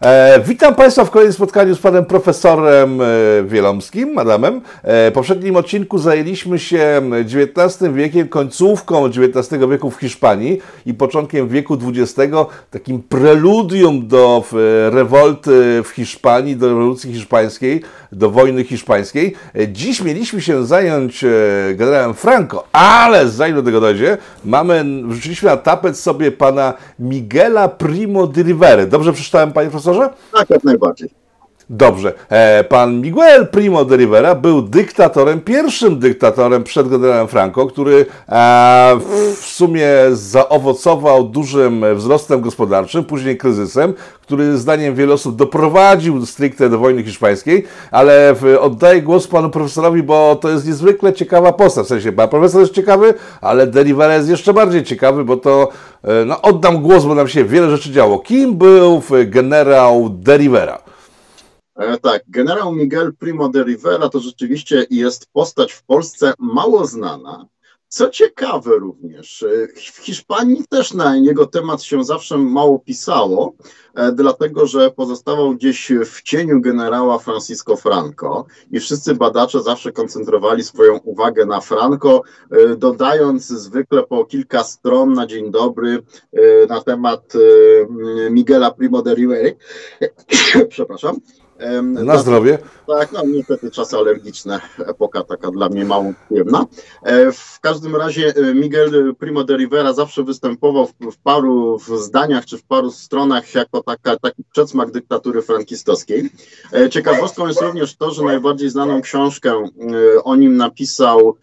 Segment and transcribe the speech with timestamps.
[0.00, 3.04] E, witam Państwa w kolejnym spotkaniu z panem profesorem e,
[3.44, 4.60] Wielomskim, Adamem.
[4.82, 11.48] E, w poprzednim odcinku zajęliśmy się XIX wiekiem, końcówką XIX wieku w Hiszpanii i początkiem
[11.48, 12.34] wieku XX,
[12.70, 14.44] takim preludium do
[14.90, 17.82] rewolty w Hiszpanii, do rewolucji hiszpańskiej,
[18.12, 19.34] do wojny hiszpańskiej.
[19.54, 21.28] E, Dziś mieliśmy się zająć e,
[21.74, 28.26] generałem Franco, ale zanim do tego dojdzie, mamy, wrzuciliśmy na tapet sobie pana Miguela Primo
[28.26, 28.86] de Rivera.
[28.86, 29.93] Dobrze przeczytałem, panie profesorze?
[30.32, 31.23] Tak, jak najbardziej.
[31.70, 32.12] Dobrze.
[32.30, 38.96] E, Pan Miguel Primo de Rivera był dyktatorem, pierwszym dyktatorem przed generałem Franco, który e,
[39.40, 46.78] w sumie zaowocował dużym wzrostem gospodarczym, później kryzysem, który zdaniem wielu osób doprowadził stricte do
[46.78, 51.84] wojny hiszpańskiej, ale oddaję głos panu profesorowi, bo to jest niezwykle ciekawa postać.
[51.84, 55.68] W sensie, pan profesor jest ciekawy, ale de Rivera jest jeszcze bardziej ciekawy, bo to
[56.04, 58.18] e, no, oddam głos, bo nam się wiele rzeczy działo.
[58.18, 60.83] Kim był generał de Rivera?
[61.76, 67.46] E, tak, generał Miguel Primo de Rivera to rzeczywiście jest postać w Polsce mało znana.
[67.88, 73.54] Co ciekawe również, e, w Hiszpanii też na jego temat się zawsze mało pisało,
[73.94, 80.64] e, dlatego że pozostawał gdzieś w cieniu generała Francisco Franco i wszyscy badacze zawsze koncentrowali
[80.64, 82.22] swoją uwagę na Franco,
[82.78, 86.02] dodając zwykle po kilka stron na dzień dobry
[86.68, 87.32] na temat
[88.30, 89.50] Miguela Primo de Rivera.
[90.68, 91.20] Przepraszam.
[91.82, 92.58] Na zdrowie.
[92.86, 96.66] tak, no niestety czasy alergiczne, epoka taka dla mnie mało przyjemna.
[97.02, 101.88] E, W każdym razie e, Miguel Primo de Rivera zawsze występował w, w paru w
[101.98, 106.30] zdaniach czy w paru stronach jako taka, taki przedsmak dyktatury frankistowskiej.
[106.72, 109.64] E, Ciekawostką jest również to, że najbardziej znaną książkę
[110.24, 111.36] o nim napisał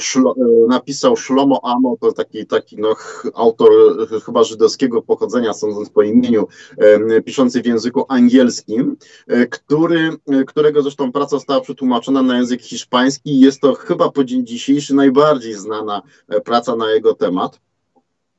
[0.00, 2.94] Szlo, e, napisał Shlomo Amo, to taki, taki no,
[3.34, 3.70] autor
[4.16, 6.46] e, chyba żydowskiego pochodzenia, sądząc po imieniu,
[6.78, 12.62] e, piszący w języku angielskim e, który, e, którego zresztą praca została przetłumaczona na język
[12.62, 17.60] hiszpański i jest to chyba po dzień dzisiejszy najbardziej znana e, praca na jego temat.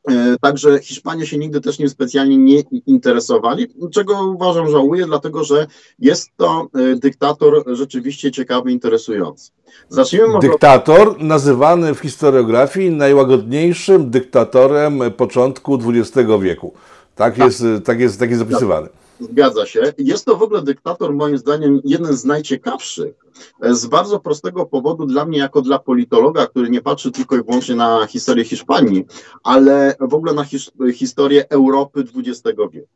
[0.09, 5.67] E, Także Hiszpanie się nigdy też nim specjalnie nie interesowali, czego uważam żałuję, dlatego że
[5.99, 9.51] jest to e, dyktator rzeczywiście ciekawy, interesujący.
[9.89, 16.73] Zacznijmy może Dyktator nazywany w historiografii najłagodniejszym dyktatorem początku XX wieku.
[17.15, 18.89] Tak jest, tak jest, tak jest zapisywany.
[19.19, 19.93] Zgadza się.
[19.97, 23.15] Jest to w ogóle dyktator, moim zdaniem, jeden z najciekawszych.
[23.61, 27.43] e, Z bardzo prostego powodu dla mnie, jako dla politologa, który nie patrzy tylko i
[27.43, 29.05] wyłącznie na historię Hiszpanii,
[29.43, 32.87] ale w ogóle na his historię Europy XX wieku.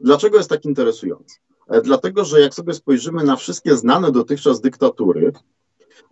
[0.00, 1.36] Dlaczego jest tak interesujący?
[1.68, 5.32] E, Dlatego, że jak sobie spojrzymy na wszystkie znane dotychczas dyktatury,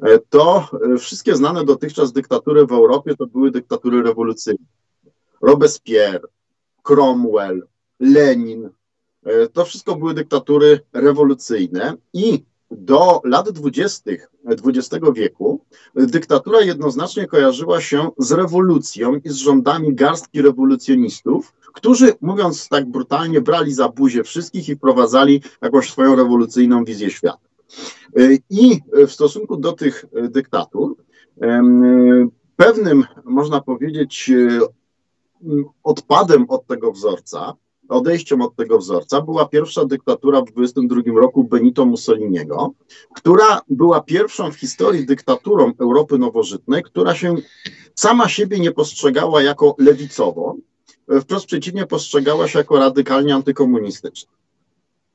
[0.03, 4.65] e, to wszystkie znane dotychczas dyktatury w Europie to były dyktatury rewolucyjne.
[5.43, 6.29] Robespierre,
[6.83, 7.67] Cromwell,
[8.01, 8.71] Lenin,
[9.53, 15.61] To wszystko były dyktatury rewolucyjne i do lat dwudziestych XX wieku
[15.95, 23.41] dyktatura jednoznacznie kojarzyła się z rewolucją i z rządami garstki rewolucjonistów, którzy, mówiąc tak brutalnie,
[23.41, 27.39] brali za buzię wszystkich i wprowadzali jakąś swoją rewolucyjną wizję świata.
[28.17, 28.21] E,
[28.51, 30.97] I w stosunku do tych e, dyktatur,
[32.57, 34.61] pewnym, można powiedzieć, e,
[35.83, 37.55] odpadem od tego wzorca
[37.89, 42.73] odejściem od tego wzorca była pierwsza dyktatura w 22 roku Benito Mussoliniego,
[43.15, 47.35] która była pierwszą w historii dyktaturą Europy nowożytnej, która się
[47.95, 50.59] sama siebie nie postrzegała jako lewicową,
[51.21, 54.33] wprost przeciwnie postrzegała się jako radykalnie antykomunistyczna.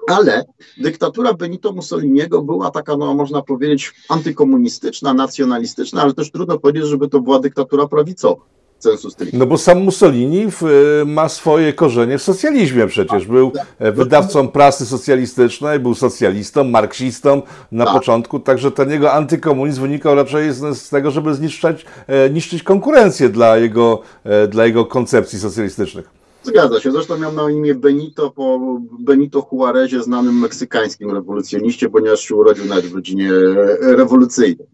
[0.08, 0.46] Ale
[0.78, 7.10] dyktatura Benito Mussoliniego była taka, no można powiedzieć, antykomunistyczna, nacjonalistyczna, ale też trudno powiedzieć, żeby
[7.10, 8.59] to była dyktatura prawicowa.
[8.80, 9.38] Sensu stricte.
[9.38, 13.26] No bo sam Mussolini w, y, ma swoje korzenie w socjalizmie przecież.
[13.26, 17.42] Był e, wydawcą prasy socjalistycznej, był socjalistą, marksistą
[17.72, 17.94] na Tak.
[17.94, 23.30] początku, także ten jego antykomunizm wynikał raczej z, z tego, żeby zniszczać, e, niszczyć konkurencję
[23.30, 24.02] dla jego,
[24.50, 26.19] dla jego koncepcji socjalistycznych.
[26.44, 26.92] Zgadza się.
[26.92, 28.60] Zresztą miał na imię Benito po
[29.00, 34.68] Benito Juarezie, znanym meksykańskim rewolucjoniście, ponieważ się urodził nawet w rodzinie e, rewolucyjnej.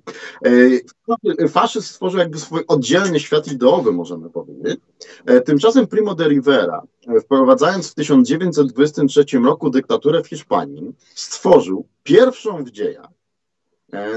[1.39, 4.79] E, Faszyzm stworzył jakby swój oddzielny świat ideowy, możemy powiedzieć.
[5.25, 6.81] E, Tymczasem Primo de Rivera,
[7.21, 13.09] wprowadzając w 1923 roku dyktaturę w Hiszpanii, stworzył pierwszą w dziejach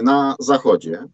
[0.03, 1.05] na Zachodzie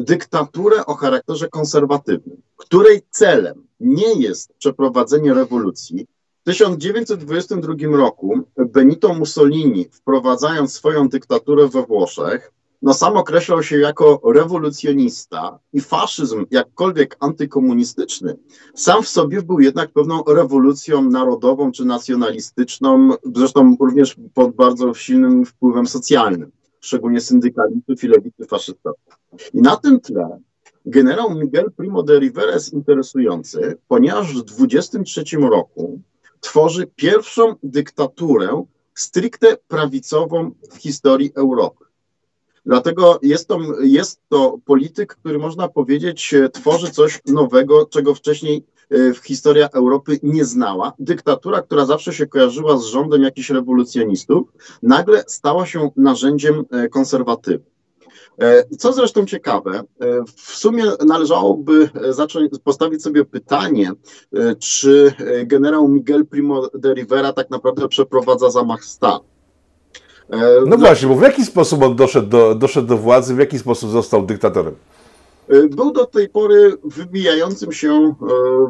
[0.00, 6.06] dyktaturę o charakterze konserwatywnym, której celem nie jest przeprowadzenie rewolucji.
[6.42, 12.52] W 1922 roku Benito Mussolini, wprowadzając swoją dyktaturę we Włoszech,
[12.82, 18.36] no sam określał się jako rewolucjonista i faszyzm, jakkolwiek antykomunistyczny,
[18.74, 25.44] sam w sobie był jednak pewną rewolucją narodową czy nacjonalistyczną, zresztą również pod bardzo silnym
[25.46, 26.50] wpływem socjalnym,
[26.80, 29.14] szczególnie syndykalistów i lewicy faszystowskiej.
[29.54, 30.38] I na tym tle
[30.86, 36.00] generał Miguel Primo de Rivera jest interesujący, ponieważ w 23 roku
[36.40, 38.64] tworzy pierwszą dyktaturę
[38.94, 41.84] stricte prawicową w historii Europy.
[42.66, 49.14] Dlatego jest to, jest to polityk, który można powiedzieć tworzy coś nowego, czego wcześniej e,
[49.24, 50.92] historia Europy nie znała.
[50.98, 54.52] Dyktatura, która zawsze się kojarzyła z rządem jakichś rewolucjonistów,
[54.82, 57.66] nagle stała się narzędziem e, konserwatywnym.
[57.68, 57.81] E,
[58.78, 59.82] co zresztą ciekawe,
[60.36, 63.92] w sumie należałoby zacząć postawić sobie pytanie,
[64.58, 65.14] czy
[65.46, 69.24] generał Miguel Primo de Rivera tak naprawdę przeprowadza zamach stanu.
[70.32, 73.58] E, no właśnie, bo w jaki sposób on doszedł do, doszedł do władzy, w jaki
[73.58, 74.74] sposób został dyktatorem?
[75.48, 78.14] E, był do tej pory wybijającym się e,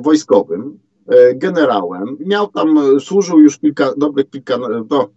[0.02, 0.78] wojskowym,
[1.34, 2.16] generałem.
[2.26, 4.58] Miał tam, służył już kilka, dobrych kilka,
[4.90, 5.08] no,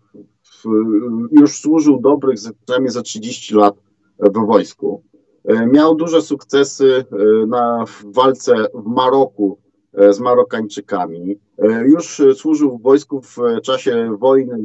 [1.31, 3.75] już służył dobrych przynajmniej za 30 lat
[4.19, 5.03] w wojsku.
[5.71, 7.05] Miał duże sukcesy
[7.47, 9.57] na walce w Maroku
[9.95, 11.35] E, z Marokańczykami.
[11.57, 14.57] E, już służył w wojsku w czasie wojny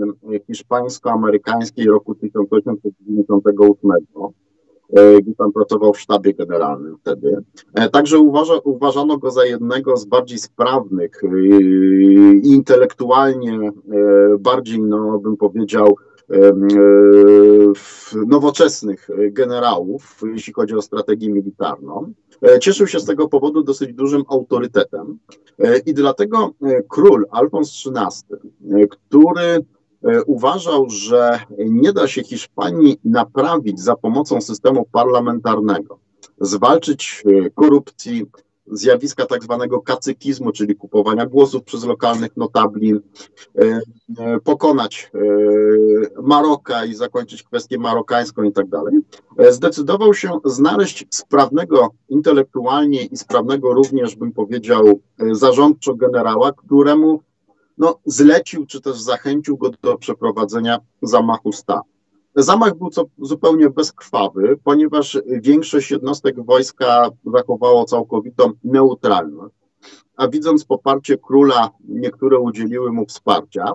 [0.47, 3.91] hiszpańsko-amerykańskiej roku 1898,
[4.93, 7.37] e, gdzie tam pracował w sztabie generalnym wtedy.
[7.93, 13.71] Także uważa, uważano go za jednego z bardziej sprawnych i intelektualnie
[14.39, 15.97] bardziej, no bym powiedział,
[18.27, 22.13] nowoczesnych generałów, jeśli chodzi o strategię militarną.
[22.43, 25.19] E, cieszył się z tego powodu dosyć dużym autorytetem
[25.59, 29.65] e, i dlatego e, król Alfons XIII, który
[30.27, 35.99] uważał, że nie da się Hiszpanii naprawić za pomocą systemu parlamentarnego,
[36.41, 37.25] zwalczyć
[37.55, 38.27] korupcji,
[38.71, 43.01] zjawiska tak zwanego kacykizmu, czyli kupowania głosów przez lokalnych notabli, e,
[44.19, 45.19] e, pokonać e,
[46.23, 48.95] Maroka i zakończyć kwestię marokańską i tak dalej,
[49.51, 55.01] zdecydował się znaleźć sprawnego intelektualnie i sprawnego również, bym powiedział,
[55.33, 57.23] zarządczo generała, któremu
[57.79, 61.90] no, zlecił czy też zachęcił go do przeprowadzenia zamachu stanu.
[62.37, 69.55] Zamach był co, zupełnie bezkrwawy, ponieważ większość jednostek wojska zachowało całkowitą neutralność,
[70.17, 73.73] a widząc poparcie króla, niektóre udzieliły mu wsparcia.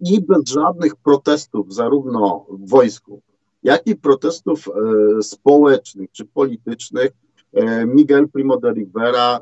[0.00, 3.22] I bez żadnych protestów, zarówno w wojsku,
[3.62, 7.10] jak i protestów e, społecznych czy politycznych,
[7.52, 9.40] e, Miguel Primo de Rivera e,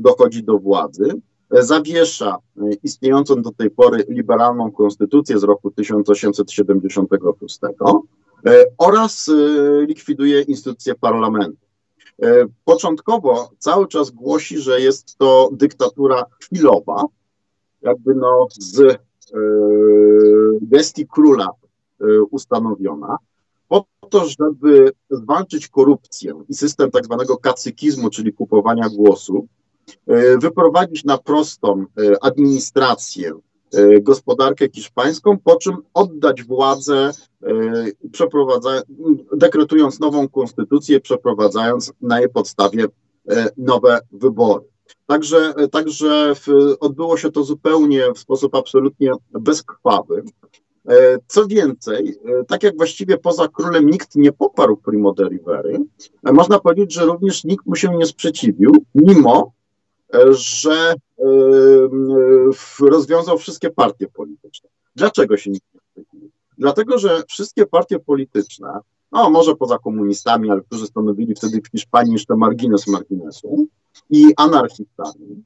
[0.00, 8.64] dochodzi do władzy zawiesza e, istniejącą do tej pory liberalną konstytucję z roku 1876 e,
[8.78, 9.32] oraz e,
[9.86, 11.56] likwiduje instytucję parlamentu.
[12.64, 17.04] Początkowo cały czas głosi, że jest to dyktatura chwilowa,
[17.82, 18.98] jakby no z
[20.62, 21.48] gestii króla
[22.30, 23.16] ustanowiona,
[23.68, 29.57] po to, żeby zwalczyć korupcję i system tak zwanego kacykizmu, czyli kupowania głosów, E,
[30.42, 33.32] wyprowadzić na prostą e, administrację,
[33.74, 37.10] e, gospodarkę hiszpańską, po czym oddać władzę,
[39.36, 42.84] dekretując nową konstytucję, przeprowadzając na jej podstawie
[43.56, 44.64] nowe wybory.
[45.06, 46.32] Także, także
[46.80, 50.22] odbyło się to zupełnie w sposób absolutnie bezkrwawy.
[51.26, 55.78] Co więcej, tak jak właściwie poza królem nikt nie poparł Primo de Rivery,
[56.22, 59.52] można powiedzieć, że również nikt mu się nie sprzeciwił, mimo
[60.30, 60.94] że
[62.80, 64.68] rozwiązał wszystkie partie polityczne.
[64.96, 66.30] Dlaczego się nikt nie sprzeciwił?
[66.58, 68.78] Dlatego, że wszystkie partie polityczne,
[69.12, 73.66] no może poza komunistami, ale którzy stanowili wtedy w Hiszpanii jeszcze margines marginesu
[74.10, 75.44] i anarchistami,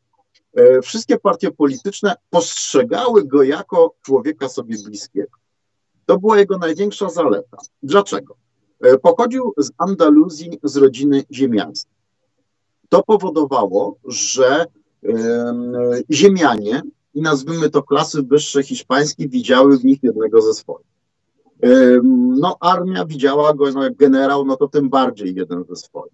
[0.55, 5.39] e, wszystkie partie polityczne postrzegały go jako człowieka sobie bliskiego.
[6.07, 7.57] To była jego największa zaleta.
[7.83, 8.37] Dlaczego?
[8.81, 12.02] E, pochodził z Andaluzji, z rodziny ziemiańskiej
[12.93, 14.67] to powodowało, że
[16.11, 16.83] ziemianie
[17.15, 20.87] i nazwijmy to klasy wyższe hiszpańskie widziały w nich jednego ze swoich.
[22.41, 26.13] No armia widziała go no, jak generał, no to tym bardziej jeden ze swoich.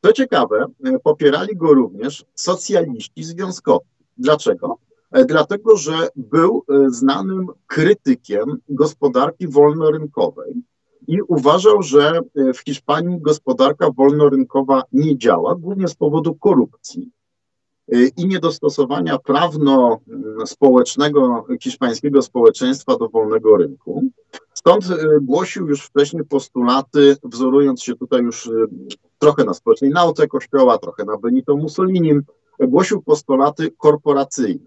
[0.00, 3.86] To ciekawe, e, popierali go również socjaliści związkowi.
[4.18, 4.78] Dlaczego?
[5.12, 10.54] E, dlatego, że był e, znanym krytykiem gospodarki wolnorynkowej,
[11.08, 12.22] i uważał, że e,
[12.52, 17.10] w Hiszpanii gospodarka wolnorynkowa nie działa, głównie z powodu korupcji.
[18.16, 24.02] i niedostosowania prawno-społecznego hiszpańskiego społeczeństwa do wolnego rynku.
[24.54, 24.84] Stąd
[25.20, 28.50] głosił już wcześniej postulaty, wzorując się tutaj już
[29.18, 32.22] trochę na społecznej nauce Kościoła, trochę na Benito Mussolinim,
[32.60, 34.66] głosił postulaty korporacyjne.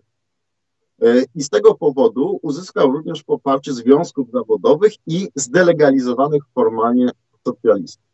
[1.01, 7.09] E, I z tego powodu uzyskał również poparcie związków zawodowych i zdelegalizowanych formalnie
[7.47, 8.05] socjalistów.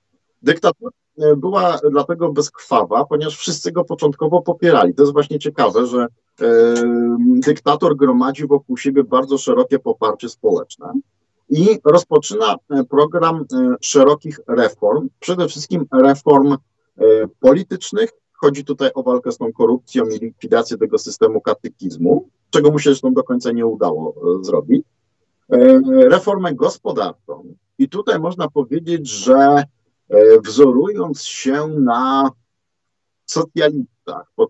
[0.42, 4.94] Dyktatura e, była dlatego bezkrwawa, ponieważ wszyscy go początkowo popierali.
[4.94, 6.08] To jest właśnie ciekawe, że
[6.42, 6.46] e,
[7.46, 10.94] dyktator gromadzi wokół siebie bardzo szerokie poparcie społeczne
[11.50, 12.56] i rozpoczyna
[12.89, 13.46] program
[13.82, 16.58] szerokich reform, przede wszystkim reform
[17.39, 18.10] politycznych,
[18.46, 22.89] Chodzi tutaj o walkę z tą korupcją i likwidację tego systemu katechizmu, czego mu się
[22.89, 24.85] zresztą do końca nie udało e, zrobić.
[25.50, 27.43] E, reformę gospodarczą.
[27.77, 29.63] I tutaj można powiedzieć, że
[30.09, 32.31] e, wzorując się na
[33.25, 34.47] socjalistach po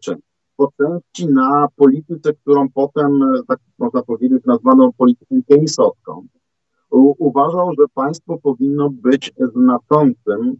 [0.57, 6.27] po części na polityce, którą potem, tak można powiedzieć, nazwano polityką keynesowską,
[7.17, 10.55] uważał, że państwo powinno być znaczącym,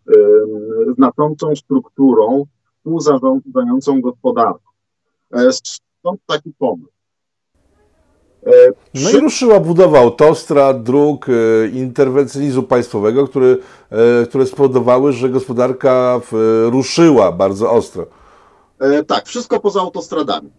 [0.98, 2.46] znaczącą strukturą
[2.78, 4.70] współzarządzającą gospodarką.
[5.50, 6.95] Stąd taki pomysł.
[8.46, 8.52] E,
[8.94, 13.58] no i ruszyła budowa autostrad, dróg, e, interwencjonizmu państwowego, który,
[14.30, 16.22] które spowodowały, że gospodarka
[16.66, 18.06] ruszyła bardzo ostro.
[19.08, 20.50] Tak, wszystko poza autostradami.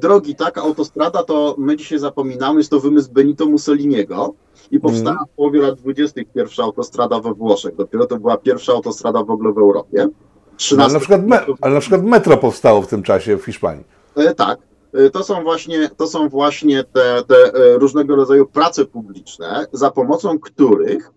[0.00, 4.34] Drogi, tak, autostrada to my dzisiaj zapominamy, jest to wymysł Benito Mussoliniego
[4.70, 5.24] i powstała mm.
[5.32, 6.20] w połowie lat 20.
[6.34, 7.76] pierwsza autostrada we Włoszech.
[7.76, 10.08] Dopiero to była pierwsza autostrada w ogóle w Europie.
[10.56, 10.84] 13...
[10.84, 13.84] Ale, na przykład me, ale na przykład metro powstało w tym czasie w Hiszpanii.
[14.16, 14.58] E, tak.
[14.92, 19.90] E, to są właśnie, to są właśnie te, te e, różnego rodzaju prace publiczne, za
[19.90, 21.10] pomocą których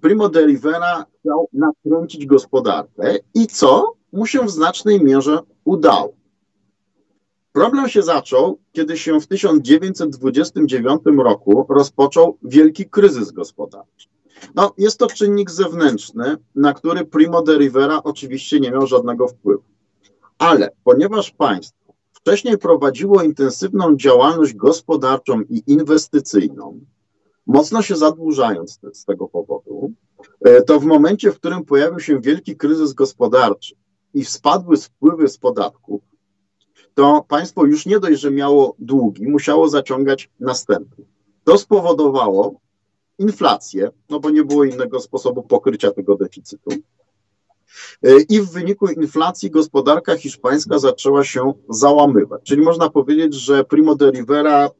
[0.00, 6.12] Primo de Rivera chciał nakręcić gospodarkę i co mu się w znacznej mierze udało.
[7.52, 14.08] Problem się zaczął, kiedy się w 1929 roku rozpoczął wielki kryzys gospodarczy.
[14.54, 19.62] No, jest to czynnik zewnętrzny, na który Primo de Rivera oczywiście nie miał żadnego wpływu.
[20.38, 21.77] Ale ponieważ państwo
[22.28, 26.80] wcześniej prowadziło intensywną działalność gospodarczą i inwestycyjną,
[27.46, 29.92] mocno się zadłużając z tego powodu,
[30.40, 33.74] e, to w momencie, w którym pojawił się wielki kryzys gospodarczy
[34.14, 36.00] i spadły wpływy z podatków,
[36.94, 41.04] to państwo już nie dość, że miało długi, musiało zaciągać następny.
[41.44, 42.60] To spowodowało,
[43.18, 46.70] inflację, no bo nie było innego sposobu pokrycia tego deficytu.
[48.02, 52.42] E, I w wyniku inflacji gospodarka hiszpańska zaczęła się załamywać.
[52.42, 54.70] Czyli można powiedzieć, że Primo de Rivera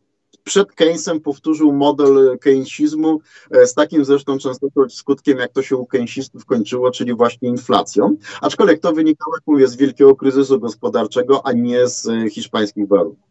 [0.44, 5.86] przed Keynesem powtórzył model keynesizmu e, z takim zresztą często skutkiem, jak to się u
[5.86, 8.16] keynesistów kończyło, czyli właśnie inflacją.
[8.40, 13.28] Aczkolwiek to wynikało, jak mówię, z wielkiego kryzysu gospodarczego, a nie z hiszpańskich warunków.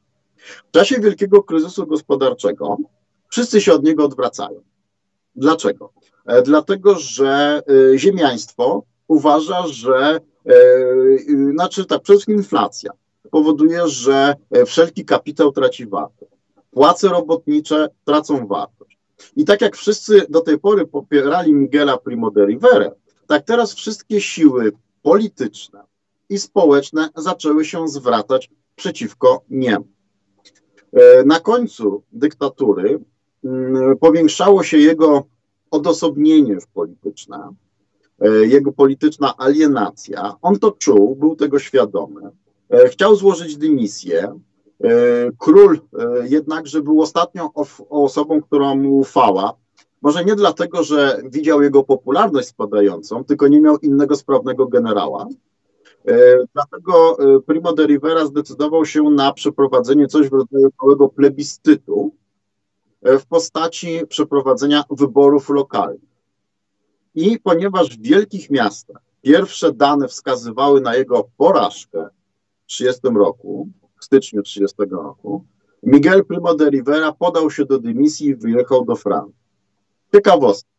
[0.67, 2.77] W czasie wielkiego kryzysu gospodarczego
[3.29, 4.61] wszyscy się od niego odwracają.
[5.35, 5.93] Dlaczego?
[6.25, 7.61] E, dlatego, że
[7.93, 10.53] e, ziemiaństwo uważa, że, e,
[11.53, 12.91] znaczy tak, przede wszystkim inflacja
[13.31, 14.35] powoduje, że
[14.65, 16.31] wszelki kapitał traci wartość.
[16.71, 18.97] Płace robotnicze tracą wartość.
[19.35, 22.91] I tak jak wszyscy do tej pory popierali Miguela Primo de Rivera,
[23.27, 24.71] tak teraz wszystkie siły
[25.01, 25.83] polityczne
[26.29, 29.87] i społeczne zaczęły się zwracać przeciwko niemu.
[31.25, 32.99] Na końcu dyktatury
[33.43, 35.23] Mm, powiększało się jego
[35.71, 37.49] odosobnienie już polityczne, e,
[38.41, 40.35] jego polityczna alienacja.
[40.41, 42.21] On to czuł, był tego świadomy.
[42.69, 44.39] E, chciał złożyć dymisję.
[44.83, 44.89] E,
[45.37, 45.79] król
[46.29, 47.49] jednakże był ostatnią
[47.89, 49.53] osobą, która mu ufała.
[50.01, 55.27] Może nie dlatego, że widział jego popularność spadającą, tylko nie miał innego sprawnego generała.
[56.53, 62.11] Dlatego Primo de Rivera zdecydował się na przeprowadzenie coś w rodzaju małego plebiscytu,
[63.07, 66.06] E, w postaci przeprowadzenia wyborów lokalnych.
[67.17, 72.09] I ponieważ w wielkich miastach pierwsze dane wskazywały na jego porażkę
[72.63, 73.67] w 30 roku,
[73.99, 75.45] w styczniu 30 roku,
[75.83, 79.35] Miguel Primo de Rivera podał się do dymisji i wyjechał do Francji.
[80.15, 80.69] Ciekawostka.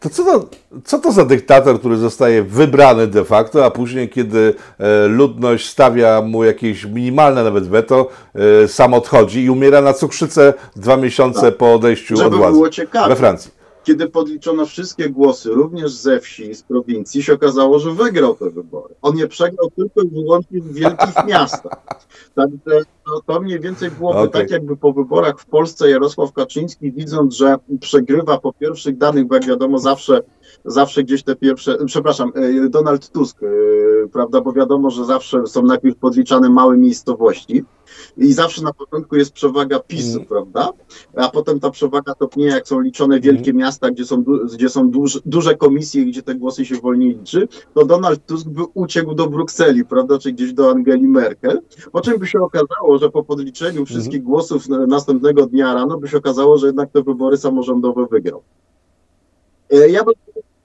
[0.00, 0.48] To co, to
[0.84, 6.22] co to za dyktator, który zostaje wybrany de facto, a później, kiedy e, ludność stawia
[6.22, 11.56] mu jakieś minimalne nawet weto, e, sam odchodzi i umiera na cukrzycę dwa miesiące tak.
[11.56, 13.55] po odejściu Żeby od władzy było ciekawe, we Francji?
[13.86, 18.50] Kiedy podliczono wszystkie głosy, również ze wsi i z prowincji, się okazało, że wygrał te
[18.50, 18.94] wybory.
[19.02, 21.84] On je przegrał tylko i wyłącznie w wielkich miastach.
[22.34, 24.42] Także to, to mniej więcej byłoby okay.
[24.42, 29.34] tak, jakby po wyborach w Polsce Jarosław Kaczyński, widząc, że przegrywa po pierwszych danych, bo
[29.34, 30.20] jak wiadomo, zawsze
[30.64, 32.32] zawsze gdzieś te pierwsze, przepraszam,
[32.70, 33.40] Donald Tusk,
[34.12, 37.64] prawda, bo wiadomo, że zawsze są najpierw podliczane małe miejscowości
[38.16, 40.26] i zawsze na początku jest przewaga PiSu, mm.
[40.26, 40.70] prawda,
[41.16, 43.56] a potem ta przewaga topnieje, jak są liczone wielkie mm.
[43.56, 47.84] miasta, gdzie są, gdzie są duże, duże komisje, gdzie te głosy się wolniej liczy, to
[47.84, 51.60] Donald Tusk by uciekł do Brukseli, prawda, czy gdzieś do Angeli Merkel,
[51.92, 54.26] po czym by się okazało, że po podliczeniu wszystkich mm.
[54.26, 58.42] głosów następnego dnia rano by się okazało, że jednak te wybory samorządowe wygrał.
[59.70, 60.04] E, ja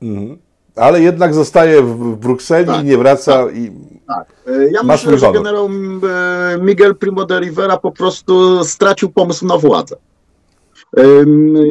[0.01, 0.37] mhm.
[0.75, 3.45] Ale jednak zostaje w Brukseli tak, i nie wraca.
[3.45, 3.71] Tak, i...
[4.07, 4.33] tak.
[4.47, 9.45] E, ja Masz myślę, że generał e, Miguel Primo de Rivera po prostu stracił pomysł
[9.45, 9.95] na władzę.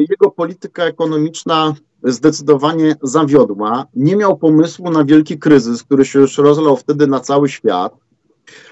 [0.09, 1.73] Jego polityka ekonomiczna
[2.03, 3.85] zdecydowanie zawiodła.
[3.95, 7.93] Nie miał pomysłu na wielki kryzys, który się już rozlał wtedy na cały świat.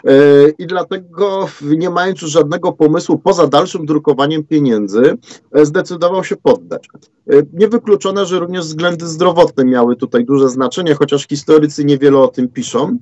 [0.06, 5.18] E, I dlatego, nie mając już żadnego pomysłu poza dalszym drukowaniem pieniędzy,
[5.52, 6.88] e, zdecydował się poddać.
[7.30, 12.50] E, niewykluczone, że również względy zdrowotne miały tutaj duże znaczenie, chociaż historycy niewiele o tym
[12.50, 12.98] piszą,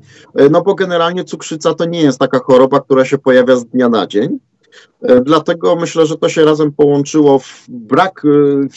[0.51, 4.07] no bo generalnie cukrzyca to nie jest taka choroba, która się pojawia z dnia na
[4.07, 4.39] dzień.
[5.23, 8.23] Dlatego myślę, że to się razem połączyło w brak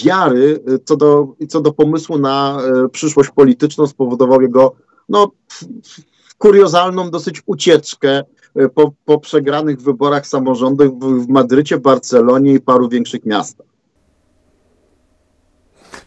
[0.04, 2.58] wiary co do, co do pomysłu na
[2.92, 4.74] przyszłość polityczną, spowodował jego
[5.08, 5.30] no,
[6.40, 8.22] kuriozalną dosyć ucieczkę
[8.56, 10.92] e, po, po przegranych wyborach samorządowych
[11.24, 13.66] w Madrycie, Barcelonie i paru większych miastach.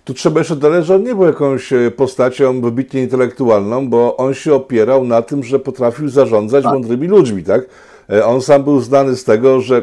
[0.04, 4.34] Tu trzeba jeszcze dodać, że on nie był jakąś e, postacią wybitnie intelektualną, bo on
[4.34, 6.74] się opierał na tym, że potrafił zarządzać tak.
[6.74, 7.66] mądrymi ludźmi, tak?
[8.10, 9.82] E, on sam był znany z tego, że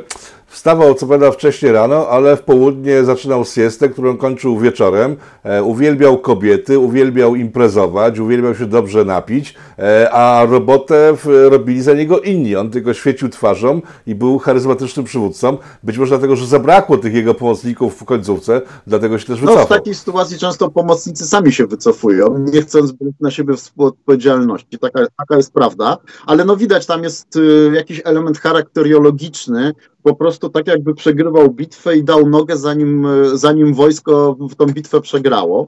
[0.50, 5.16] Wstawał co prawda wcześnie rano, ale w południe zaczynał siestę, którą kończył wieczorem.
[5.42, 12.20] E, uwielbiał kobiety, uwielbiał imprezować, uwielbiał się dobrze napić, e, a robotę robili za niego
[12.20, 12.56] inni.
[12.56, 15.56] On tylko świecił twarzą i był charyzmatycznym przywódcą.
[15.82, 19.60] Być może dlatego, że zabrakło tych jego pomocników w końcówce, dlatego się też wycofał.
[19.60, 24.78] No, w takiej sytuacji często pomocnicy sami się wycofują, nie chcąc brać na siebie współodpowiedzialności.
[24.78, 30.48] Taka, taka jest prawda, ale no widać, tam jest y, jakiś element charakteriologiczny, po prostu
[30.48, 35.66] tak jakby przegrywał bitwę i dał nogę, zanim, zanim wojsko w tą bitwę przegrało.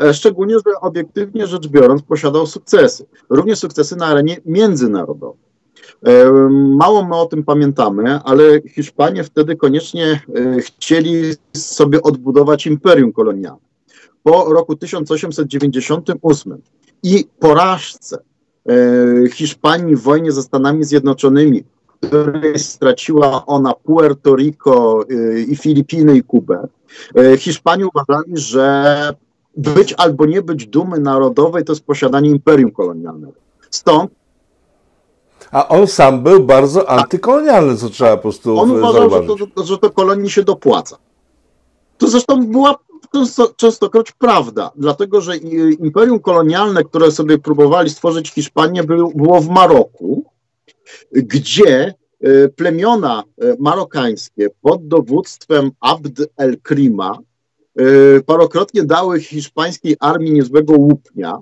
[0.00, 5.44] E, szczególnie, że obiektywnie rzecz biorąc posiadał sukcesy, również sukcesy na arenie międzynarodowej.
[6.06, 11.22] E, mało my o tym pamiętamy, ale Hiszpanie wtedy koniecznie e, chcieli
[11.56, 13.64] sobie odbudować imperium kolonialne.
[14.22, 16.62] Po roku 1898
[17.02, 18.18] i porażce
[19.32, 21.64] Hiszpanii w wojnie ze Stanami Zjednoczonymi
[22.06, 26.68] której straciła ona Puerto Rico y, i Filipiny i Kubę.
[27.18, 29.14] Y, Hiszpanie uważali, że
[29.56, 33.34] być albo nie być dumy narodowej to jest posiadanie imperium kolonialnego.
[33.70, 34.10] Stąd
[35.54, 39.78] a on sam był bardzo antykolonialny, co trzeba po prostu On uważał, że to, że
[39.78, 40.96] to kolonii się dopłaca.
[41.98, 42.74] To zresztą była
[43.56, 50.23] częstokroć prawda, dlatego że imperium kolonialne, które sobie próbowali stworzyć Hiszpanię, było w Maroku,
[51.12, 57.18] gdzie e, plemiona e, marokańskie pod dowództwem Abd el-Krima
[57.78, 57.84] e,
[58.26, 61.38] parokrotnie dały hiszpańskiej armii niezłego łupnia.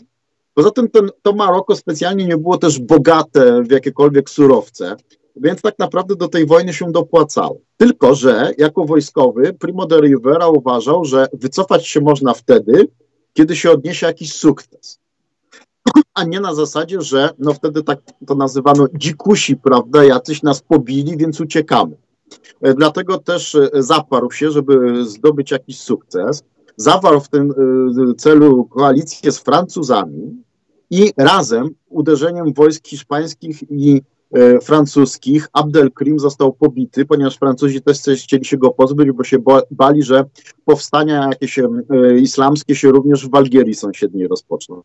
[0.54, 4.96] Poza tym ten, to Maroko specjalnie nie było też bogate w jakiekolwiek surowce,
[5.36, 7.60] więc tak naprawdę do tej wojny się dopłacało.
[7.76, 12.88] Tylko, że jako wojskowy Primo de Rivera uważał, że wycofać się można wtedy,
[13.32, 15.01] kiedy się odniesie jakiś sukces
[16.14, 21.16] a nie na zasadzie, że no wtedy tak to nazywano dzikusi, prawda, jacyś nas pobili,
[21.16, 21.96] więc uciekamy.
[22.60, 26.44] E, dlatego też e, zaparł się, żeby zdobyć jakiś sukces.
[26.76, 27.50] Zawarł w tym
[28.10, 30.42] e, celu koalicję z Francuzami
[30.90, 34.02] i razem uderzeniem wojsk hiszpańskich i
[34.62, 39.38] francuskich Abdelkrim został pobity, ponieważ Francuzi też chcieli się go pozbyć, bo się
[39.70, 40.24] bali, że
[40.64, 41.58] powstania jakieś
[42.20, 44.82] islamskie się również w Algierii sąsiedniej rozpoczną.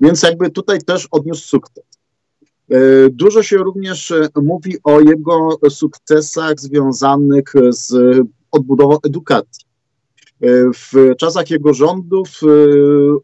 [0.00, 1.84] Więc jakby tutaj też odniósł sukces.
[2.70, 8.18] E, dużo się również e, mówi o jego sukcesach związanych z
[8.50, 9.66] odbudową edukacji.
[10.40, 12.28] E, w czasach jego rządów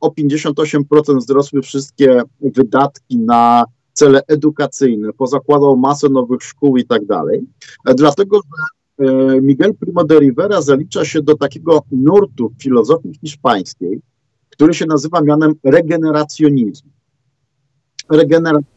[0.01, 7.45] o 58% wzrosły wszystkie wydatki na cele edukacyjne, pozakładał masę nowych szkół i tak dalej.
[7.85, 8.73] Dlatego, że
[9.41, 14.01] Miguel Primo de Rivera zalicza się do takiego nurtu filozofii hiszpańskiej,
[14.51, 16.91] który się nazywa mianem regeneracjonizmu.
[18.11, 18.73] Regeneracja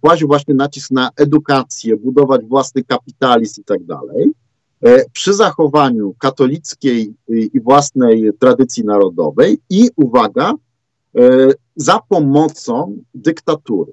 [0.00, 4.32] kłaść właśnie nacisk na edukację, budować własny kapitalizm i tak dalej,
[5.12, 10.52] przy zachowaniu katolickiej i własnej tradycji narodowej i, uwaga,
[11.76, 13.92] za pomocą dyktatury.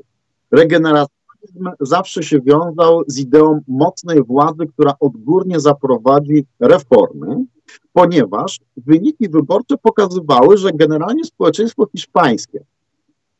[0.51, 7.45] Regeneracja demokratyzm zawsze się wiązał z ideą mocnej władzy, która odgórnie zaprowadzi reformy,
[7.93, 12.63] ponieważ wyniki wyborcze pokazywały, że generalnie społeczeństwo hiszpańskie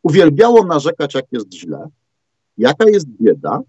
[0.03, 1.87] uwielbiało narzekać, jak jest źle,
[2.57, 3.59] jaka jest bieda,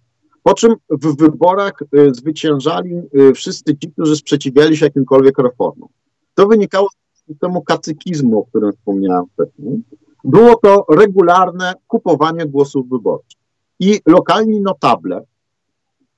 [0.46, 5.88] po czym w wyborach y, zwyciężali y, wszyscy ci, którzy sprzeciwiali się jakimkolwiek reformom.
[6.34, 9.82] To wynikało z systemu katykizmu, o którym wspomniałem wcześniej.
[10.24, 13.40] Było to regularne kupowanie głosów wyborczych.
[13.80, 15.24] I lokalni notable,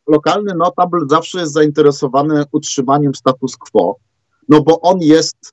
[0.07, 3.97] lokalny notabl zawsze jest zainteresowany utrzymaniem status quo,
[4.49, 5.53] no bo on jest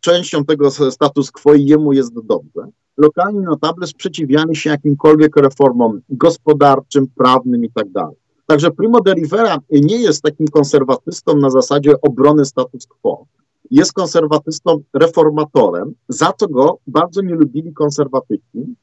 [0.00, 2.62] częścią tego status quo i jemu jest dobrze
[2.98, 8.10] lokalni notable sprzeciwiali się jakimkolwiek reformom gospodarczym, prawnym i tak.
[8.46, 13.26] Także Primo de Rivera nie jest takim konserwatystą na zasadzie obrony status quo.
[13.70, 18.76] Jest konserwatystą reformatorem, za co go bardzo nie lubili konserwatyści.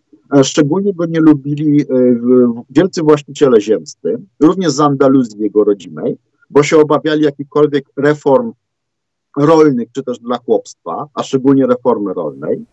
[0.43, 1.85] Szczególnie go nie lubili e,
[2.69, 6.17] wielcy właściciele ziemscy, również z Andaluzji jego rodzimej,
[6.49, 8.53] bo się obawiali jakichkolwiek reform
[9.37, 12.65] rolnych, czy też dla chłopstwa, a szczególnie reformy rolnej.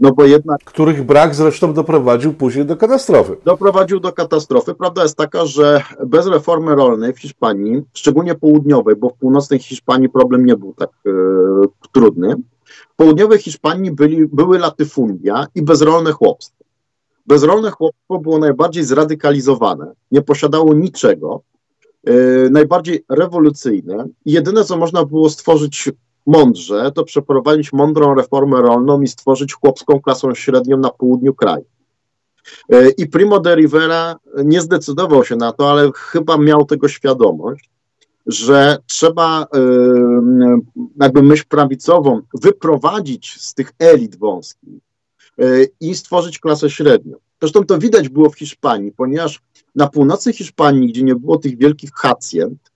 [0.00, 0.64] No bo jednak...
[0.64, 3.36] Których brak zresztą doprowadził później do katastrofy.
[3.44, 4.74] Doprowadził do katastrofy.
[4.74, 10.08] Prawda jest taka, że bez reformy rolnej w Hiszpanii, szczególnie południowej, bo w północnej Hiszpanii
[10.08, 11.10] problem nie był tak e,
[11.92, 12.34] trudny,
[12.92, 16.64] w południowej Hiszpanii byli, były latyfundia i bezrolne chłopstwo.
[17.26, 21.42] Bezrolne chłopstwo było najbardziej zradykalizowane, nie posiadało niczego,
[22.04, 22.12] e,
[22.50, 25.90] najbardziej rewolucyjne jedyne, co można było stworzyć
[26.26, 31.64] mądrze, to przeprowadzić mądrą reformę rolną i stworzyć chłopską klasę średnią na południu kraju.
[32.72, 37.70] E, I Primo de Rivera nie zdecydował się na to, ale chyba miał tego świadomość,
[38.26, 39.46] że trzeba e,
[41.00, 44.82] jakby myśl prawicową wyprowadzić z tych elit wąskich
[45.38, 45.44] e,
[45.80, 47.16] i stworzyć klasę średnią.
[47.40, 49.42] Zresztą to widać było w Hiszpanii, ponieważ
[49.74, 52.72] na północy Hiszpanii, gdzie nie było tych wielkich hacjent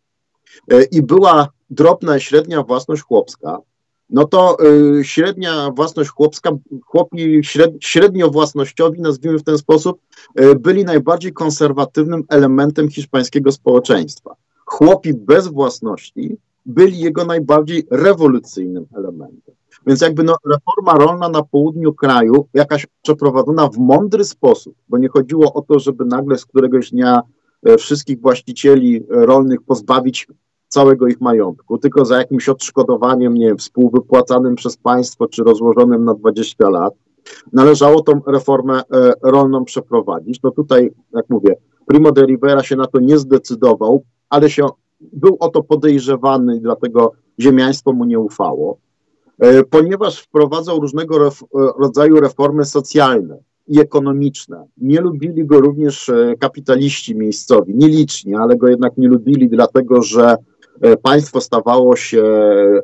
[0.91, 3.59] i była drobna, średnia własność chłopska,
[4.11, 4.57] no to
[4.99, 6.51] y, średnia własność chłopska,
[6.87, 10.01] chłopi śred, średnio własnościowi, nazwijmy w ten sposób,
[10.41, 14.35] y, byli najbardziej konserwatywnym elementem hiszpańskiego społeczeństwa.
[14.65, 19.55] Chłopi bez własności byli jego najbardziej rewolucyjnym elementem.
[19.87, 25.09] Więc jakby no, reforma rolna na południu kraju, jakaś przeprowadzona w mądry sposób, bo nie
[25.09, 27.23] chodziło o to, żeby nagle z któregoś dnia
[27.69, 30.29] y, wszystkich właścicieli rolnych pozbawić
[30.75, 36.15] całego ich majątku, tylko za jakimś odszkodowaniem, nie wiem, współwypłacanym przez państwo, czy rozłożonym na
[36.15, 36.95] 20 lat,
[37.53, 40.43] należało tą reformę e, rolną przeprowadzić.
[40.43, 41.57] No tutaj, jak mówię,
[41.87, 44.67] Primo de Rivera się na to nie zdecydował, ale się
[45.01, 48.79] był o to podejrzewany dlatego ziemiaństwo mu nie ufało,
[49.39, 51.47] e, ponieważ wprowadzał różnego ref, e,
[51.79, 54.67] rodzaju reformy socjalne i ekonomiczne.
[54.77, 60.54] Nie lubili go również kapitaliści miejscowi, nieliczni, ale go jednak nie lubili, dlatego że E,
[61.03, 62.83] państwo stawało się e,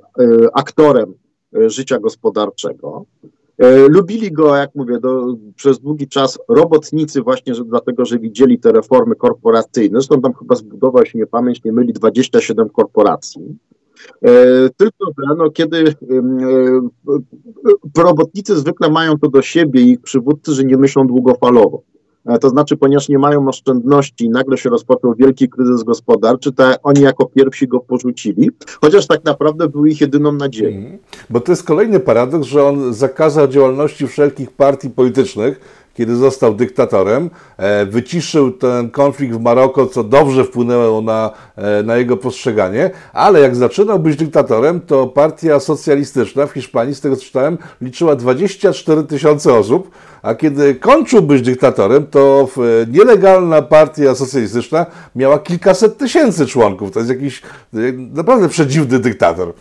[0.54, 1.14] aktorem
[1.56, 3.04] e, życia gospodarczego.
[3.88, 8.72] Lubili go, jak mówię, do, przez długi czas robotnicy właśnie że, dlatego, że widzieli te
[8.72, 10.00] reformy korporacyjne.
[10.00, 13.58] Zresztą tam chyba zbudował się, nie pamięć, nie myli, 27 korporacji.
[14.76, 15.94] Tylko, że no, kiedy
[17.98, 21.82] robotnicy zwykle mają to do siebie i ich przywódcy, że nie myślą długofalowo.
[22.26, 27.00] E, to znaczy, ponieważ nie mają oszczędności nagle się rozpoczął wielki kryzys gospodarczy, to oni
[27.00, 30.76] jako pierwsi go porzucili, chociaż tak naprawdę był ich jedyną nadzieją.
[30.76, 30.98] Mhm.
[31.30, 35.60] Bo to jest kolejny paradoks, że on zakazał działalności wszelkich partii politycznych,
[35.94, 41.96] kiedy został dyktatorem, e, wyciszył ten konflikt w Maroko, co dobrze wpłynęło na, e, na
[41.96, 47.22] jego postrzeganie, ale jak zaczynał być dyktatorem, to partia socjalistyczna w Hiszpanii, z tego co
[47.22, 49.90] czytałem, liczyła 24 tysiące osób,
[50.22, 56.90] a kiedy kończył być dyktatorem, to e, nielegalna partia socjalistyczna miała kilkaset tysięcy członków.
[56.90, 57.42] To jest jakiś
[58.12, 59.52] naprawdę przedziwny dyktator.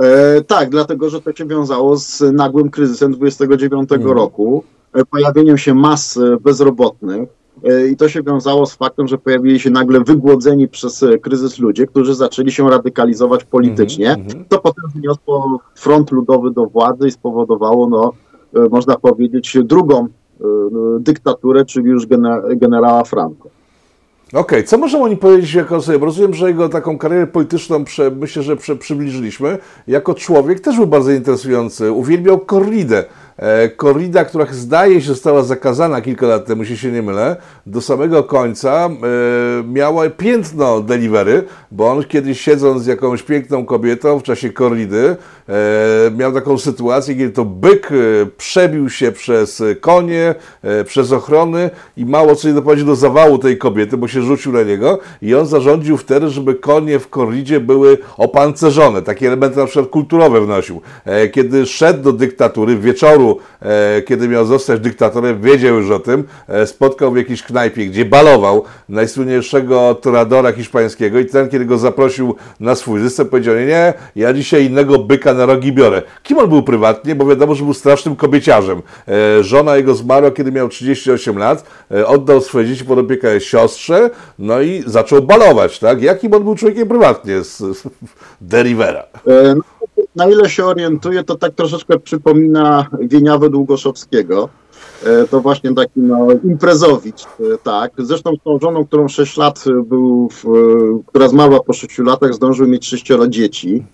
[0.00, 4.10] E, tak, dlatego że to się wiązało z nagłym kryzysem 29 hmm.
[4.10, 4.64] roku.
[4.96, 7.28] E, pojawieniem się mas e, bezrobotnych
[7.64, 11.86] e, i to się wiązało z faktem, że pojawili się nagle wygłodzeni przez kryzys ludzie,
[11.86, 14.12] którzy zaczęli się radykalizować politycznie.
[14.12, 14.44] Mm -hmm.
[14.48, 18.12] To potem wniosło front ludowy do władzy i spowodowało, no,
[18.70, 20.08] można powiedzieć, drugą
[21.00, 22.06] dyktaturę, czyli już
[22.56, 23.48] generała Franco.
[24.28, 24.62] Okej, okay.
[24.62, 25.98] co możemy o nim powiedzieć jako sobie?
[25.98, 29.58] Rozumiem, że jego taką karierę polityczną prze, myślę, że prze, przybliżyliśmy.
[29.86, 31.92] Jako człowiek też był bardzo interesujący.
[31.92, 33.04] Uwielbiał korridę.
[33.38, 37.80] E, korrida, która zdaje się została zakazana kilka lat temu, jeśli się nie mylę, do
[37.80, 44.22] samego końca e, miała piętno delivery, bo on kiedyś siedząc z jakąś piękną kobietą w
[44.22, 45.16] czasie korridy,
[46.16, 47.90] miał taką sytuację, kiedy to byk
[48.36, 50.34] przebił się przez konie,
[50.86, 54.62] przez ochrony i mało co nie doprowadził do zawału tej kobiety, bo się rzucił na
[54.62, 59.02] niego i on zarządził wtedy, żeby konie w korridzie były opancerzone.
[59.02, 60.80] Takie elementy na przykład kulturowe wnosił.
[61.32, 63.38] Kiedy szedł do dyktatury, wieczoru,
[64.06, 66.24] kiedy miał zostać dyktatorem, wiedział już o tym,
[66.66, 72.74] spotkał w jakiejś knajpie, gdzie balował najsłynniejszego toradora hiszpańskiego i ten, kiedy go zaprosił na
[72.74, 76.02] swój zystęp, powiedział, nie, ja dzisiaj innego byka na rogi biorę.
[76.22, 77.14] Kim on był prywatnie?
[77.14, 78.82] Bo wiadomo, że był strasznym kobieciarzem.
[79.08, 84.10] E, żona jego zmarła, kiedy miał 38 lat, e, oddał swoje dzieci pod opiekę siostrze,
[84.38, 86.02] no i zaczął balować, tak?
[86.02, 87.86] Jakim on był człowiekiem prywatnie z, z?
[89.26, 89.62] E, no,
[90.16, 94.48] na ile się orientuję, to tak troszeczkę przypomina Wieniawę Długoszowskiego.
[95.04, 97.92] E, to właśnie taki no, imprezowicz, e, tak.
[97.98, 100.44] Zresztą z tą żoną, którą 6 lat był, w,
[101.06, 103.84] która zmarła po 6 latach, zdążył mieć sześcioro dzieci.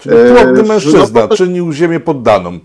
[0.00, 2.58] Czyli płodny mężczyzna, no, czynił ziemię poddaną.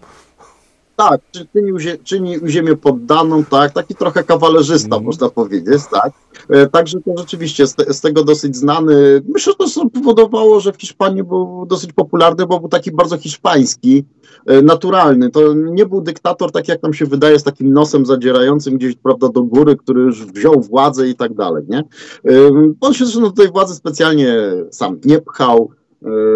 [0.97, 1.21] Tak,
[1.53, 5.05] czynił, czynił ziemię poddaną, tak, taki trochę kawalerzysta, mm.
[5.05, 6.11] można powiedzieć, tak.
[6.49, 9.21] E, także to rzeczywiście z, te, z, tego dosyć znany.
[9.27, 14.05] Myślę, że to powodowało, że w Hiszpanii był dosyć popularny, bo był taki bardzo hiszpański,
[14.45, 15.29] e, naturalny.
[15.29, 19.29] To nie był dyktator, tak jak nam się wydaje, z takim nosem zadzierającym gdzieś, prawda,
[19.29, 21.79] do góry, który już wziął władzę i tak dalej, nie?
[21.79, 21.83] E,
[22.81, 24.35] on się zresztą do tej władzy specjalnie
[24.71, 25.71] sam nie pchał,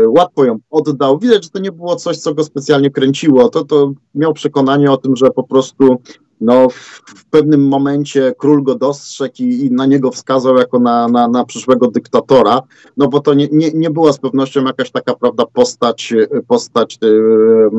[0.08, 1.20] łatwo ją oddał.
[1.20, 3.50] Widać, że to nie było coś, co go specjalnie kręciło.
[3.50, 5.98] To, to miał przekonanie o tym, że po prostu
[6.42, 6.70] no,
[7.06, 11.46] w pewnym momencie król go dostrzegł i, i na niego wskazał jako na, na, na,
[11.46, 12.62] przyszłego dyktatora,
[12.98, 16.14] no bo to nie, nie, nie była z pewnością jakaś taka, prawda, postać,
[16.48, 17.70] postać yy,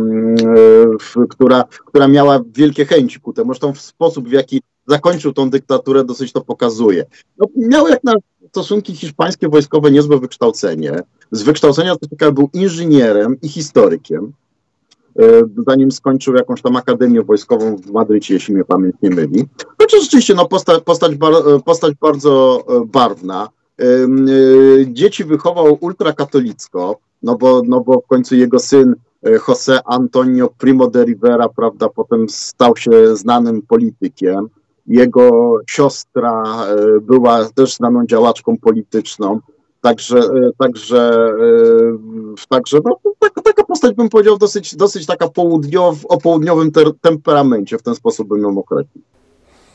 [1.16, 3.52] yy, która, która miała wielkie chęci ku temu.
[3.52, 7.04] Zresztą w sposób, w jaki zakończył tą dyktaturę, dosyć to pokazuje.
[7.38, 8.12] No, miał jak na
[8.52, 11.02] stosunki hiszpańskie wojskowe niezłe wykształcenie.
[11.30, 14.32] Z wykształcenia to był inżynierem i historykiem,
[15.18, 15.22] e,
[15.66, 19.44] zanim skończył jakąś tam akademię wojskową w Madrycie, jeśli mnie pamięć nie myli.
[19.78, 21.32] Chociaż rzeczywiście no, postać, postać, bar,
[21.64, 23.48] postać bardzo e, barwna.
[23.80, 23.84] E,
[24.86, 31.04] dzieci wychował ultrakatolicko, no bo, no bo w końcu jego syn José Antonio Primo de
[31.04, 34.48] Rivera, prawda, potem stał się znanym politykiem.
[34.86, 39.40] Jego siostra e, była też znaną działaczką polityczną.
[39.80, 46.06] Także, e, także, e, także no, taka, taka postać bym powiedział dosyć, dosyć taka południow,
[46.06, 49.04] o południowym ter, temperamencie, w ten sposób bym ją określił.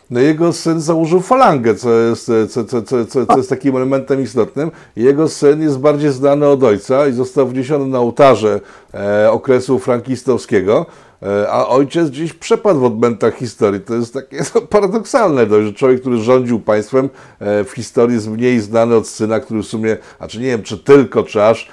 [0.09, 4.71] No jego syn założył falangę, co jest, co, co, co, co, jest takim elementem istotnym.
[4.95, 8.61] Jego syn jest bardziej znany od ojca i został wniesiony na ołtarze
[8.93, 10.85] e, okresu frankistowskiego.
[11.23, 13.81] E, a ojciec gdzieś przepadł w odmętach historii.
[13.81, 18.29] To jest takie no, paradoksalne dość, że człowiek, który rządził państwem e, w historii jest
[18.29, 21.71] mniej znany od syna, który w sumie, a czy nie wiem, czy tylko, czy aż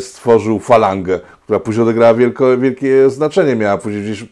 [0.00, 3.82] stworzył falangę, która później odegrała wielko, wielkie znaczenie, miała w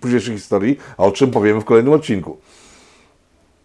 [0.01, 2.37] późniejszej historii, a o czym powiemy w kolejnym odcinku.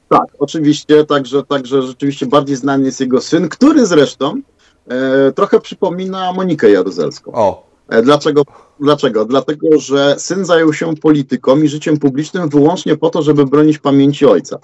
[0.10, 4.42] Tak, oczywiście, także, także rzeczywiście bardziej znany jest jego syn, który zresztą
[4.88, 7.32] e, trochę przypomina Monikę Jaruzelską.
[7.34, 7.70] O.
[7.90, 8.44] E, dlaczego?
[8.80, 9.26] Dlaczego?
[9.26, 14.26] Dlatego, że syn zajął się polityką i życiem publicznym wyłącznie po to, żeby bronić pamięci
[14.26, 14.60] ojca.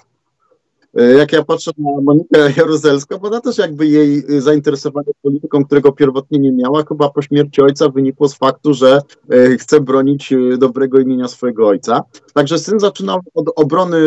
[0.96, 5.92] E, jak ja patrzę na Monikę Jaruzelską, bo ona też jakby jej zainteresowanie polityką, którego
[5.92, 10.58] pierwotnie nie miała, chyba po śmierci ojca wynikło z faktu, że e, chce bronić e,
[10.58, 12.02] dobrego imienia swojego ojca.
[12.34, 13.98] Także syn zaczynał od obrony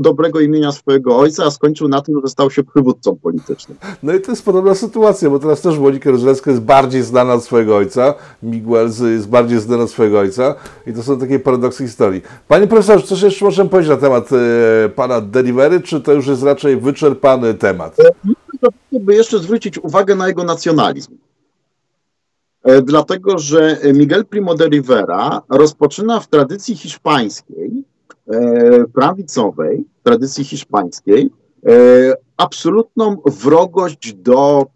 [0.00, 3.78] dobrego imienia swojego ojca, a skończył na tym, że stał się przywódcą politycznym.
[4.02, 7.44] No i to jest podobna sytuacja, bo teraz też Monika Jaruzelska jest bardziej znana od
[7.44, 10.54] swojego ojca, Miguel jest bardziej znany od swojego ojca
[10.86, 12.22] i to są takie paradoksy historii.
[12.48, 16.42] Panie profesorze, coś jeszcze możemy powiedzieć na temat e, pana Delivery, czy to już jest
[16.42, 17.96] raczej wyczerpany temat.
[18.92, 21.16] By jeszcze zwrócić uwagę na jego nacjonalizm.
[22.62, 27.84] E, dlatego, że Miguel Primo de Rivera rozpoczyna w tradycji hiszpańskiej,
[28.28, 31.30] e, prawicowej, tradycji hiszpańskiej,
[31.66, 31.72] e,
[32.36, 34.66] absolutną wrogość do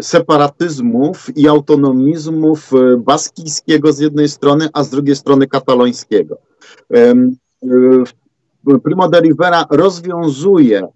[0.00, 6.38] separatyzmów i autonomizmów baskijskiego z jednej strony, a z drugiej strony katalońskiego.
[8.82, 10.88] Primo de Rivera rozwiązuje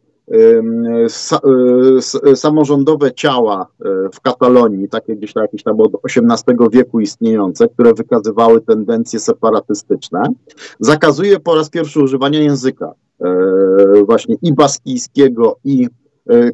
[2.34, 7.94] samorządowe ciała e, w Katalonii, takie gdzieś tam, jakieś tam od XVIII wieku istniejące, które
[7.94, 10.22] wykazywały tendencje separatystyczne,
[10.80, 12.92] zakazuje po raz pierwszy używania języka
[14.06, 15.88] właśnie i baskijskiego, i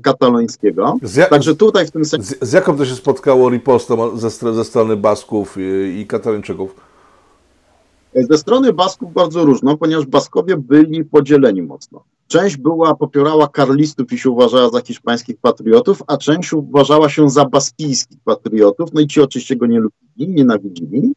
[0.02, 0.96] katalońskiego.
[1.16, 2.34] Ja Także tutaj w tym sektorze...
[2.40, 6.74] Z, z, jaką to się spotkało ripostą ze, ze strony Basków i, i Katalończyków?
[8.16, 12.04] Ze strony Basków bardzo różno, ponieważ Baskowie byli podzieleni mocno.
[12.26, 17.44] Część była, popierała karlistów i się uważała za hiszpańskich patriotów, a część uważała się za
[17.44, 21.12] baskijskich patriotów, no i ci oczywiście go nie lubili, nienawidzili.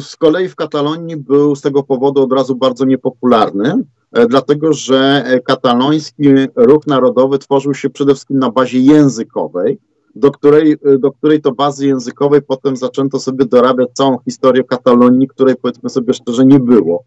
[0.00, 3.84] Z kolei w Katalonii był z tego powodu od razu bardzo niepopularny,
[4.28, 9.78] dlatego że kataloński ruch narodowy tworzył się przede wszystkim na bazie językowej,
[10.16, 15.56] do której, do której to bazy językowej potem zaczęto sobie dorabiać całą historię Katalonii, której
[15.56, 17.04] powiedzmy sobie szczerze nie było.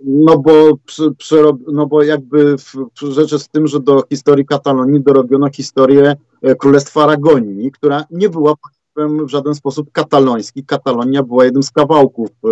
[0.00, 0.52] No bo,
[0.84, 5.50] przy, przy, no bo jakby w, rzecz jest w tym, że do historii Katalonii dorobiono
[5.50, 8.54] historię e, Królestwa Aragonii, która nie była
[8.96, 10.64] w żaden sposób kataloński.
[10.64, 12.48] Katalonia była jednym z kawałków, e,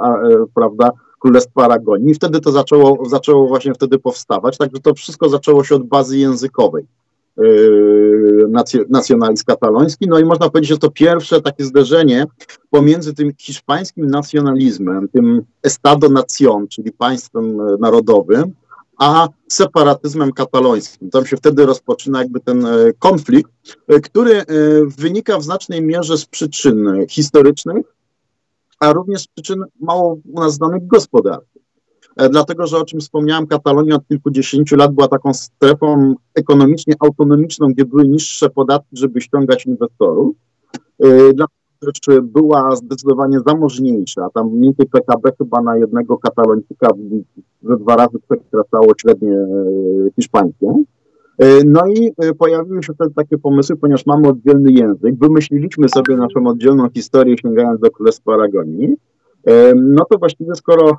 [0.00, 2.10] a, e, prawda, Królestwa Aragonii.
[2.10, 4.58] I wtedy to zaczęło, zaczęło właśnie wtedy powstawać.
[4.58, 6.86] Także to wszystko zaczęło się od bazy językowej.
[7.36, 8.48] Yy,
[8.88, 10.06] nacjonalizm kataloński.
[10.08, 12.26] No i można powiedzieć, że to pierwsze takie zderzenie
[12.70, 18.52] pomiędzy tym hiszpańskim nacjonalizmem, tym Estado Nación, czyli państwem e, narodowym,
[18.98, 21.10] a separatyzmem katalońskim.
[21.10, 23.52] Tam się wtedy rozpoczyna jakby ten e, konflikt,
[23.88, 24.44] e, który
[24.98, 27.86] wynika w znacznej mierze z przyczyn historycznych,
[28.80, 31.62] a również z przyczyn mało u nas znanych gospodarczych.
[32.16, 37.66] E, dlatego że o czym wspomniałem, Katalonia od kilkudziesięciu lat była taką strefą ekonomicznie autonomiczną,
[37.66, 40.36] gdzie były niższe podatki, żeby ściągać inwestorów.
[40.98, 44.28] E, dlatego też była zdecydowanie zamożniejsza.
[44.34, 46.88] Tam mniej więcej PKB chyba na jednego Katalończyka
[47.62, 49.46] ze dwa razy przekraczało średnie e,
[50.16, 50.84] hiszpańskie.
[51.64, 56.90] No i pojawiły się wtedy takie pomysły, ponieważ mamy oddzielny język, wymyśliliśmy sobie naszą oddzielną
[56.90, 58.96] historię sięgając do Królestwa Aragonii
[59.76, 60.96] no to właściwie skoro e,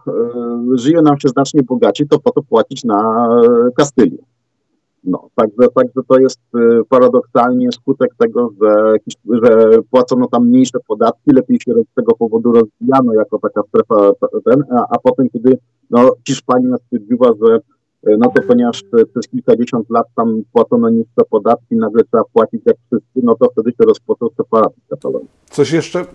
[0.73, 3.29] żyje nam się znacznie bogaciej, to po to płacić na
[3.77, 4.17] Kastylię.
[5.03, 8.95] No, także, także to jest e, paradoksalnie skutek tego, że,
[9.43, 14.11] że płacono tam mniejsze podatki, lepiej się z tego powodu rozwijano jako taka strefa
[14.45, 15.57] ten, a, a potem, kiedy
[15.89, 17.55] no, Hiszpania stwierdziła, że
[18.07, 22.77] e, no to ponieważ przez kilkadziesiąt lat tam płacono niższe podatki, nagle trzeba płacić jak
[22.85, 25.29] wszyscy, no to wtedy się rozpoczął separatyzm Katalonii.
[25.49, 26.05] Coś jeszcze?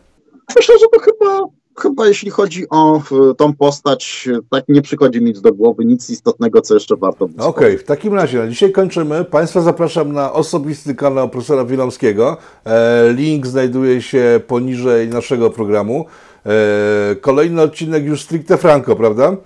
[0.57, 3.03] Myślę, że to chyba chyba jeśli chodzi o
[3.37, 7.47] tą postać, tak nie przychodzi mi nic do głowy, nic istotnego, co jeszcze warto Okej,
[7.47, 9.25] okay, w takim razie na dzisiaj kończymy.
[9.25, 12.37] Państwa zapraszam na osobisty kanał profesora Wilomskiego.
[12.65, 16.07] E, link znajduje się poniżej naszego programu.
[16.47, 19.37] E, kolejny odcinek już stricte franco, prawda?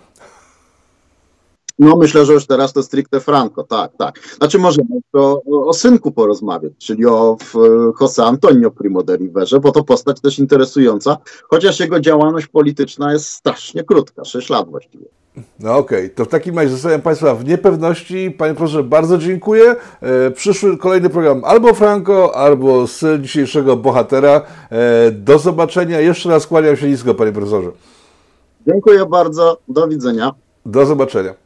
[1.78, 4.18] No myślę, że już teraz to stricte franco, tak, tak.
[4.36, 7.36] Znaczy możemy o, o synku porozmawiać, czyli o
[8.00, 11.16] Jose Antonio Primo de Riverze, bo to postać też interesująca,
[11.50, 15.06] chociaż jego działalność polityczna jest strasznie krótka, 6 lat właściwie.
[15.60, 16.10] No okej, okay.
[16.10, 18.30] to w takim razie zostawiam Państwa w niepewności.
[18.30, 19.76] Panie profesorze, bardzo dziękuję.
[20.00, 24.42] E, przyszły kolejny program albo Franco, albo z dzisiejszego bohatera.
[24.70, 26.00] E, do zobaczenia.
[26.00, 27.70] Jeszcze raz kłaniam się nisko, Panie profesorze.
[28.66, 29.58] Dziękuję bardzo.
[29.68, 30.32] Do widzenia.
[30.66, 31.45] Do zobaczenia.